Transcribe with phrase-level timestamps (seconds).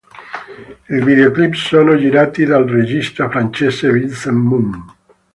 [0.89, 4.85] I video-clip sono girati dal regista francese Vincent Moon.